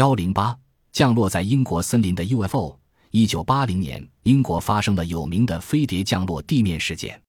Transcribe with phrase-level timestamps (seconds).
[0.00, 0.56] 幺零八
[0.92, 2.74] 降落在英国森林的 UFO。
[3.10, 7.20] 一九八零年，英国发生了有名的飞碟降落地面事件，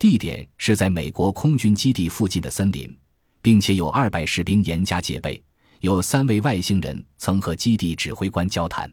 [0.00, 2.92] 地点是在美国空军基地附近的森林，
[3.40, 5.40] 并且有二百士兵严加戒备。
[5.78, 8.92] 有三位外星人曾和基地指挥官交谈。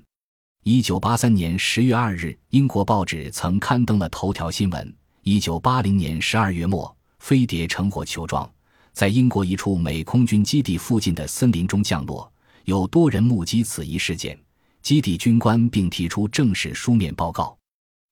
[0.63, 8.47] 一九八三年十月二日，英国报纸曾刊登了头条新闻：一九八零年十二月末，飞碟乘火球状，
[8.93, 12.31] 在英国一处美空军基地附近的森林中降落，
[12.65, 14.37] 有多人目击此一事件。
[14.81, 17.57] 基地军官并提出正式书面报告。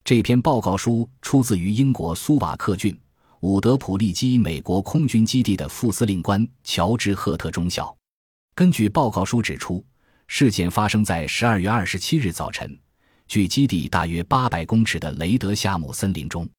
[0.04, 2.98] 这篇报告书出自于英国苏瓦克郡
[3.42, 7.96] 伍德普利基美国空军基地的副司令官乔治赫特中校。
[8.56, 9.86] 根据报告书指出，
[10.28, 12.76] 事件发生在十二月二十七日早晨，
[13.28, 16.50] 距基地大约八百公尺的雷德夏姆森林中。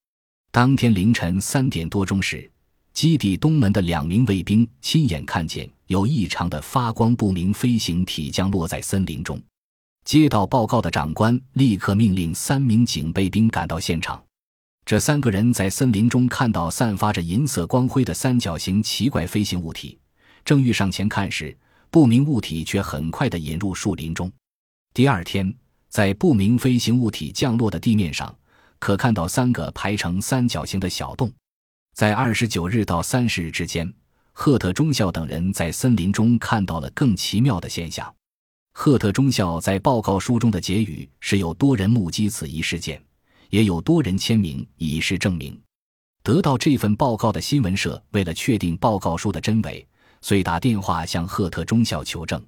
[0.53, 2.49] 当天凌晨三点多钟时，
[2.93, 9.41] 基地东门的两名卫兵亲眼看见有异常的发光不明飞行体降落在森林中。
[10.05, 14.23] 接到报告的长官立刻命令三名警备兵赶到现场。
[14.85, 19.99] 这三个人在森林中看到散发着银色光辉的三角形奇怪飞行物体，
[20.45, 21.57] 正欲上前看时，
[21.91, 24.31] 不明物体却很快地引入树林中。
[24.93, 25.55] 第二天，
[25.89, 28.37] 在不明飞行物体降落的地面上，
[28.79, 31.33] 可看到三个排成三角形的小洞。
[31.95, 33.91] 在二十九日到三十日之间，
[34.37, 38.13] 赫特中校等人在森林中看到了更奇妙的现象。
[38.73, 43.01] 赫特中校在报告书中的结语是有多人目击此一事件，
[43.49, 45.59] 也有多人签名以示证明。
[46.25, 49.87] 得到这份报告的新闻社为了确定报告书的真伪，
[50.21, 52.45] 遂打电话向赫特中校求证，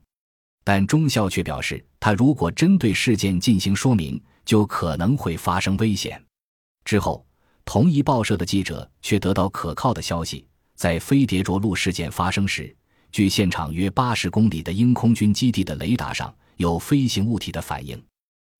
[0.65, 6.21] 但中校却表示，他如果针对事件进行说明，就可能会发生危险。
[6.85, 7.25] 之后，
[7.65, 10.45] 同一报社的记者却得到可靠的消息，
[10.77, 12.75] 在飞碟着陆事件发生时。
[13.13, 18.01] 距现场约八十公里的英空军基地的雷达上有飞行物体的反应。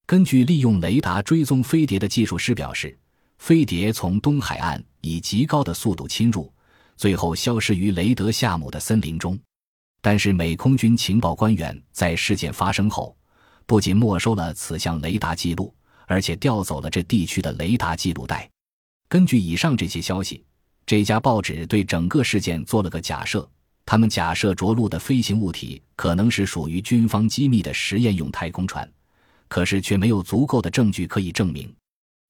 [0.07, 2.97] 根据利用雷达追踪飞碟的技术师表示，
[3.37, 6.51] 飞碟从东海岸以极高的速度侵入，
[6.95, 9.37] 最后消失于雷德夏姆的森林中。
[10.01, 13.15] 但是，美空军情报官员在事件发生后，
[13.65, 15.75] 不仅没收了此项雷达记录，
[16.07, 18.49] 而且调走了这地区的雷达记录带。
[19.07, 20.43] 根据以上这些消息，
[20.87, 23.47] 这家报纸对整个事件做了个假设。
[23.85, 28.89] 他们假设着陆的飞行物体可能是属于军方机密的实验用太空船，
[29.49, 31.73] 可是却没有足够的证据可以证明。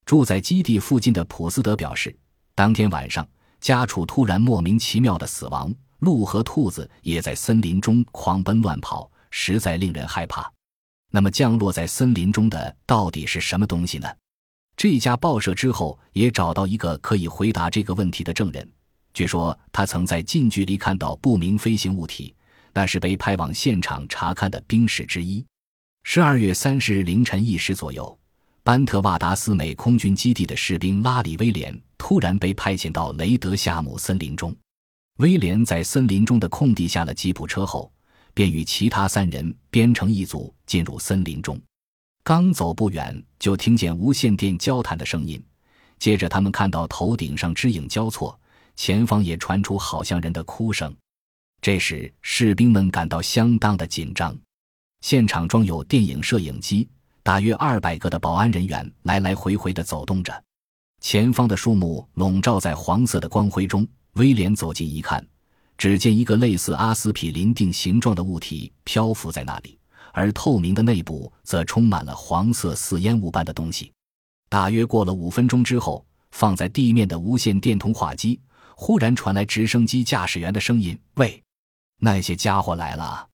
[0.06, 2.16] 住在基地附近的普斯德表示，
[2.56, 3.28] 当天晚上
[3.60, 10.52] 家畜突然莫名其妙的死亡，鹿和兔子也在森林中狂奔乱跑，实在令人害怕。
[11.12, 14.08] 那么降落在森林中的到底是什么东西呢？
[14.78, 18.72] 这家报社之后也找到一个可以回答这个问题的证人。
[19.12, 22.36] 据说他曾在近距离看到不明飞行物体，
[22.74, 25.44] 那是被派往现场查看的兵士之一。
[26.04, 28.16] 十二月三十日凌晨一时左右，
[28.62, 34.56] 班特瓦达斯美空军基地的士兵拉里·威廉突然被派遣到雷德夏姆森林中。
[35.18, 37.92] 威廉在森林中的空地下了吉普车后，
[38.36, 41.60] 便与其他三人编成一组进入森林中。
[42.28, 45.42] 刚走不远，就听见无线电交谈的声音，
[45.98, 48.38] 接着他们看到头顶上之影交错。
[48.76, 50.94] 前方也传出好像人的哭声，
[51.62, 54.38] 这时士兵们感到相当的紧张。
[55.00, 56.86] 现场装有电影摄影机，
[57.24, 60.44] 大约二百个的保安人员来来回回的走动着。
[61.00, 63.88] 前方的树木笼罩在黄色的光辉中。
[64.16, 65.26] 威廉走近一看，
[65.78, 69.77] 只见一个类似阿司匹林锭形状的物体漂浮在那里，
[70.18, 73.94] 而透明的内部则充满了黄色似烟雾般的东西。
[74.50, 78.42] 大约过了五分钟之后，放在地面的无线电通话机。
[78.76, 81.40] 忽然传来直升机驾驶员的声音：“喂，
[82.00, 83.28] 那些家伙来了！”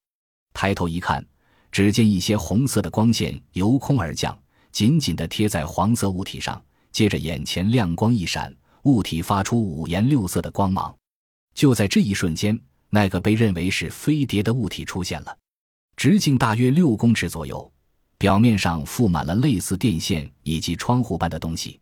[0.54, 1.26] 抬头一看，
[1.72, 4.38] 只见一些红色的光线由空而降，
[4.74, 6.62] 紧紧地贴在黄色物体上。
[6.92, 10.94] 接着，眼前亮光一闪，物体发出五颜六色的光芒。
[11.56, 15.38] 就在这一瞬间，那个被认为是飞碟的物体出现了，
[16.04, 17.72] 直径大约六公尺左右，
[18.18, 21.80] 表面上覆满了类似电线以及窗户般的东西。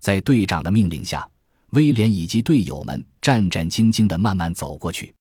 [0.00, 1.28] 在队长的命令下。
[1.70, 5.12] 威廉以及队友们战战兢兢地慢慢走过去。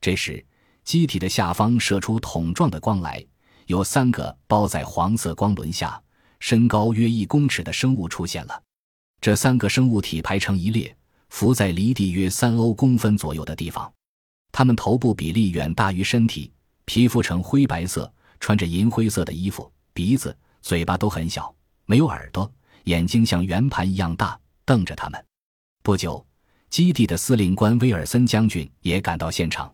[0.00, 0.44] 这时，
[0.82, 3.24] 机体的下方射出桶状的光来，
[3.66, 6.02] 有三个包在黄色光轮下、
[6.40, 8.60] 身高约一公尺的生物出现了。
[9.20, 10.92] 这三个生物体排成一列，
[11.28, 13.88] 伏在离地约三欧公分左右的地方。
[14.50, 16.50] 它们头部比例远大于身体，
[16.86, 21.54] 皮肤呈灰白色，穿着银灰色的衣服，鼻子、嘴巴都很小，
[21.86, 22.50] 没有耳朵，
[22.84, 25.24] 眼睛像圆盘一样大，瞪着他们。
[25.82, 26.24] 不久，
[26.70, 29.72] 基地的司令官威尔森将军也赶到现场。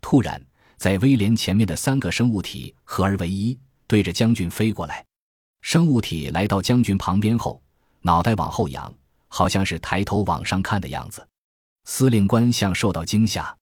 [0.00, 0.44] 突然，
[0.76, 5.04] 在威廉前面的三个生物体合而为一，对着将军飞过来。
[5.60, 7.62] 生物体来到将军旁边后，
[8.00, 8.92] 脑袋往后仰，
[9.28, 11.26] 好像是抬头往上看的样子。
[11.84, 13.56] 司令官像受到惊吓，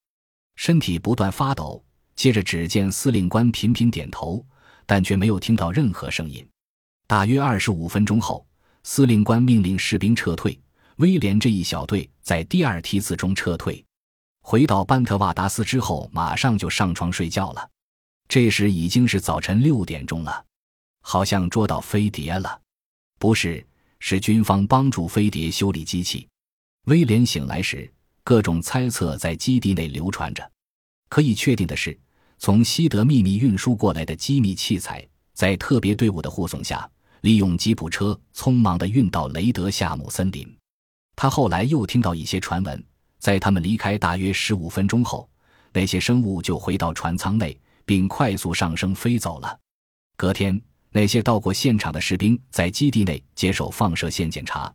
[0.56, 1.84] 身体不断发抖。
[2.20, 4.44] 接着，只见司令官频频点头，
[4.84, 6.46] 但却没有听到任何声音。
[7.06, 8.46] 大约二十五分钟后，
[8.82, 10.60] 司令官命令士兵撤退。
[10.96, 13.82] 威廉这一小队在第二梯次中撤退，
[14.42, 17.66] 回到班特瓦达斯之后，马上就上床睡觉了。
[18.28, 20.44] 这时已经是早晨六点钟了，
[21.00, 22.60] 好像捉到飞碟了。
[23.18, 23.66] 不是，
[23.98, 26.28] 是军方帮助飞碟修理机器。
[26.84, 27.90] 威廉醒来时，
[28.22, 30.46] 各种猜测在基地内流传着。
[31.08, 31.98] 可以确定的是。
[32.40, 36.90] 从西德秘密运输过来的机密器材，在特别队伍的护送下，
[37.20, 40.56] 利用吉普车匆忙地运到雷德夏姆森林。
[41.14, 42.82] 他后来又听到一些传闻，
[43.18, 45.28] 在他们离开大约十五分钟后，
[45.74, 47.54] 那些生物就回到船舱内，
[47.84, 49.60] 并快速上升飞走了。
[50.16, 50.58] 隔天，
[50.92, 54.72] 那些到过现场的士兵在基地内接受放射线检查，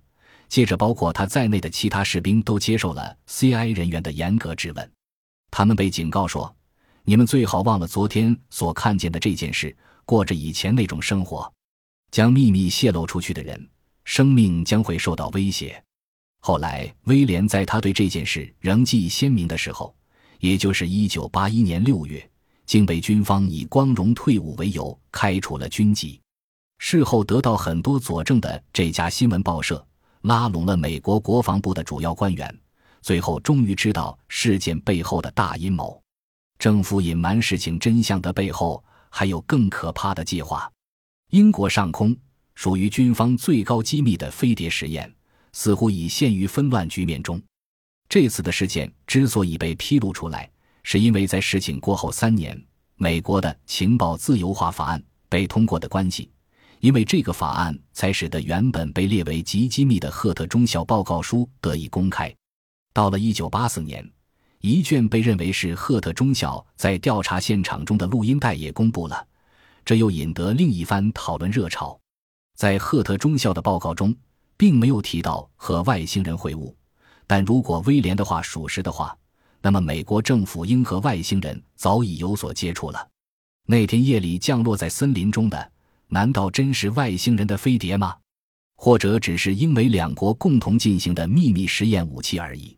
[0.47, 4.91] 接着包括他在内的其他士兵都接受了 CI 人员的严格质问。
[5.49, 6.55] 他们被警告说。
[7.07, 9.75] 你们最好忘了昨天所看见的这件事，
[10.05, 11.51] 过着以前那种生活。
[12.09, 13.69] 将秘密泄露出去的人，
[14.05, 15.81] 生命将会受到威胁。
[16.39, 19.95] 后来，威廉在他对这件事仍记忆鲜明的时候，
[20.39, 22.27] 也就是一九八一年六月，
[22.65, 26.19] 竟被军方以光荣退伍为由开除了军籍。
[26.79, 29.85] 事后得到很多佐证的这家新闻报社，
[30.21, 32.59] 拉拢了美国国防部的主要官员，
[33.01, 36.01] 最后终于知道事件背后的大阴谋。
[36.57, 40.71] 政府隐瞒事情真相的背后，还有更可怕的计划。
[41.31, 42.15] 英国上空
[42.55, 45.13] 属于军方最高机密的飞碟实验，
[45.51, 47.41] 似乎已陷于纷乱局面中。
[48.07, 50.49] 这次的事件之所以被披露出来，
[50.83, 52.59] 是因为在事情过后三年，
[52.95, 56.31] 美国的情报自由化法案被通过的关系。
[56.79, 62.33] 因为这个法案，才使得原本被列为极机密的赫特中校报告书得以公开。
[62.93, 64.09] 到了一九八四年。
[64.65, 69.27] 一卷被认为是赫特中校在调查现场中的录音带也公布了，
[69.85, 71.95] 这又引得另一番讨论热潮。
[72.55, 74.15] 在赫特中校的报告中，
[74.57, 76.73] 并没有提到和外星人会晤，
[77.27, 79.15] 但如果威廉的话属实的话，
[79.61, 83.07] 那么美国政府应和外星人早已有所接触了。
[83.67, 85.71] 那天夜里降落在森林中的，
[86.07, 88.15] 难道真是外星人的飞碟吗？
[88.77, 92.75] 或者只是因为两国共同进行的秘密实验武器而已？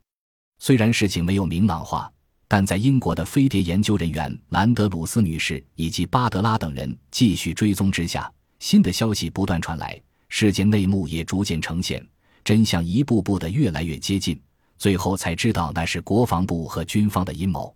[0.60, 2.10] 虽然事情没有明朗化，
[2.48, 12.04] 但在英国的飞碟研究人员兰德鲁斯女士以及巴德拉等人继续追踪之下，新的消息不断传来，事件内幕也逐渐呈现，
[12.42, 14.40] 真相一步步的越来越接近，
[14.78, 17.72] 最后才知道那是国防部和军方的阴谋。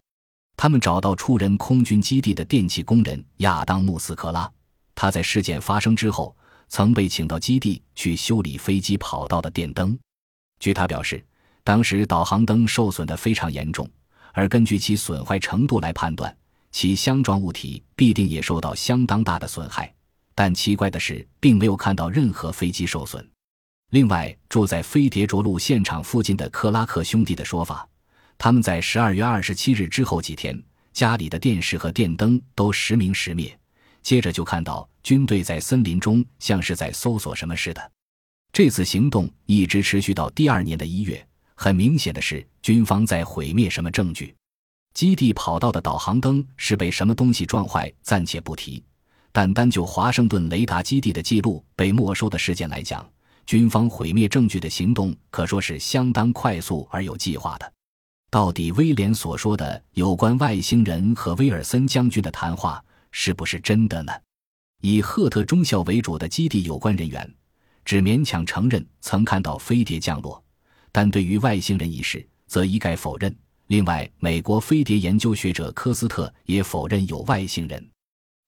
[0.56, 4.50] 他们找到出人空军基地的电气工人亚当穆斯克拉，
[4.94, 6.37] 他在事件发生之后
[6.69, 9.96] 曾被请到基地去修理飞机跑道的电灯。
[10.58, 11.25] 据他表示。
[11.64, 13.88] 当时导航灯受损的非常严重，
[14.32, 16.35] 而根据其损坏程度来判断，
[16.70, 19.93] 其相撞物体必定也受到相当大的损害。
[20.35, 23.26] 但奇怪的是，并没有看到任何飞机受损。
[23.91, 27.87] 另外，住在飞碟着陆现场附近的克拉克兄弟的说法，
[28.38, 30.61] 他们在十二月二十七日之后几天，
[30.93, 33.56] 家里的电视和电灯都时明时灭，
[34.03, 37.92] 接着就看到军队在森林中像是在搜索什么似的。
[38.50, 41.25] 这次行动一直持续到第二年的一月。
[41.62, 44.35] 很明显的是，军方在毁灭什么证据。
[44.95, 48.83] 基地跑道的导航灯是被什么东西撞坏，暂且不提。
[49.31, 53.09] 但单就华盛顿雷达基地的记录被没收的事件来讲，
[53.47, 57.73] 军方毁灭证据的行动可说是相当快速而有计划的。
[58.28, 64.12] 到底威廉所说的有关外星人和威尔森将军的谈话是不是真的呢？
[64.81, 67.33] 以赫特中校为主的基地有关人员
[67.85, 70.42] 只勉强承认曾看到飞碟降落。
[70.92, 73.34] 但对于外星人一事，则一概否认。
[73.68, 77.90] 另外，美国飞碟研究学者科斯特也否认有外星人。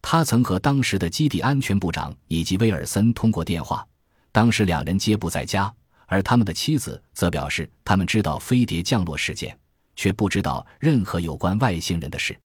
[0.03, 3.87] 他曾和当时的基地安全部长以及威尔森通过电话，
[4.31, 5.73] 当时两人皆不在家，
[6.05, 9.59] 而他们的妻子则表示，他们知道飞碟降落事件，
[9.97, 12.39] 却不知道任何有关外星人的事。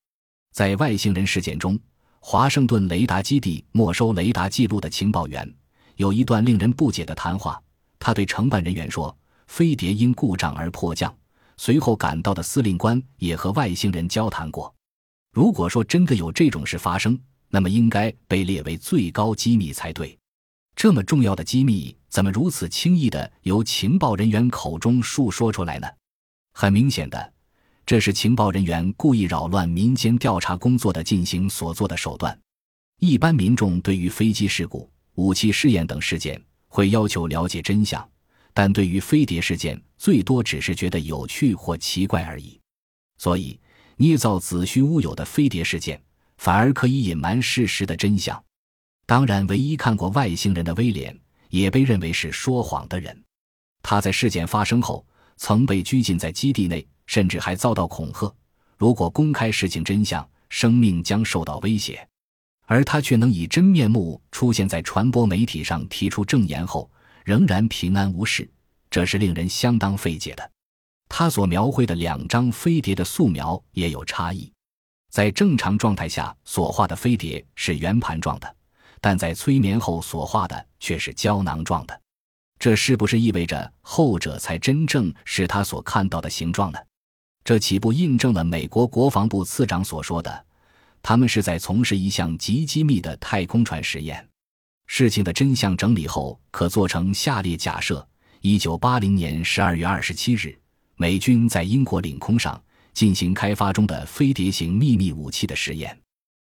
[0.53, 1.77] 在外星人事件中，
[2.21, 5.53] 华盛顿雷达基地没收雷达记录的情报员
[5.97, 7.61] 有一段令人不解的谈话。
[7.99, 9.13] 他对承办人员说。
[9.49, 11.13] 飞碟因故障而迫降，
[11.57, 14.73] 随后赶到的司令官也和外星人交谈过。
[15.33, 20.17] 如果说真的有这种事发生，那么应该被列为最高机密才对。
[20.75, 25.87] 这么重要的机密，怎么如此轻易的由情报人员口中述说出来呢？
[26.53, 27.33] 很明显的，
[27.87, 32.39] 这是情报人员故意扰乱民间调查工作的进行所做的手段。
[32.99, 38.07] 一般民众对于飞机事故、武器试验等事件会要求了解真相，
[38.61, 42.59] 但对于飞碟事件，最多只是觉得有趣或奇怪而已。
[43.17, 43.57] 所以，
[43.95, 45.97] 捏造子虚乌有的飞碟事件，
[46.39, 48.43] 反而可以隐瞒事实的真相。
[49.05, 53.23] 当然，唯一看过外星人的威廉也被认为是说谎的人。
[53.81, 56.85] 他在事件发生后曾被拘禁在基地内。
[57.05, 58.35] 甚至还遭到恐吓，
[58.75, 62.05] 如果公开事情真相，生命将受到威胁。
[62.65, 66.91] 而他却能以真面目出现在传播媒体上，提出证言后
[67.25, 68.49] 仍然平安无事，
[68.89, 70.51] 这是令人相当费解的。
[71.07, 74.51] 他所描绘的两张飞碟的素描也有差异，
[75.11, 78.55] 在正常状态下所画的飞碟是圆盘状的，
[79.01, 82.01] 但在催眠后所画的却是胶囊状的。
[82.59, 86.79] 这是不是意味着后者才真正是他所看到的形状呢？
[87.43, 90.45] 这岂不印证了美国国防部次长所说的，
[91.01, 94.28] 他们是在从事一项极机密的太空船实验？
[94.91, 98.05] 事情的真相整理后，可做成下列假设：
[98.41, 100.59] 一九八零年十二月二十七日，
[100.95, 102.59] 美军在英国领空上
[102.91, 105.95] 进行开发中的飞碟型秘密武器的实验，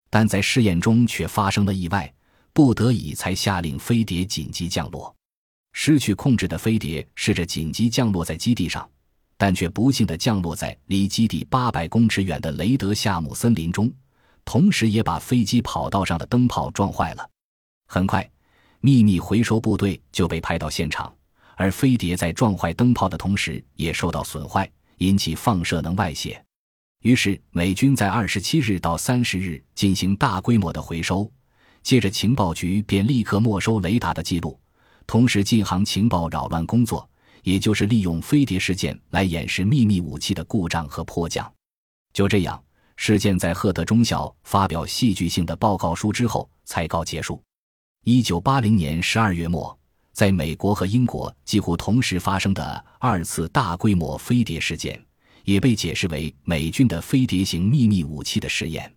[0.08, 2.10] 但在试验中却发生了意外，
[2.52, 5.12] 不得已才下令飞碟紧急降落。
[5.72, 8.88] 失去控制的飞碟试着紧急降落在基地上。
[9.36, 13.92] 但却不幸地降落在离基地八百公尺远的雷德夏姆森林中，
[14.44, 17.30] 同时也把飞机跑道上的灯泡撞坏了。
[17.90, 18.30] 很快，
[18.80, 21.12] 秘密回收部队就被派到现场，
[21.56, 26.40] 而飞碟在撞坏灯泡的同时也受到损坏，引起放射能外泄。
[27.00, 31.28] 于是，美军在二十七日到三十日进行大规模的回收，
[31.82, 34.60] 接着情报局便立刻没收雷达的记录，
[35.06, 37.08] 同时进行情报扰乱工作。
[37.44, 41.50] 也就是利用飞碟事件来掩饰秘密武器的故障和迫降。
[42.12, 42.62] 就这样，
[42.96, 47.42] 事件在赫德中校发表戏剧性的报告书之后才告结束。
[48.10, 49.78] 一九八零年十二月末，
[50.14, 54.98] 在美国和英国几乎同时发生的二次大规模飞碟事件，
[55.44, 58.90] 也被解释为美军的飞碟型秘密武器的试验。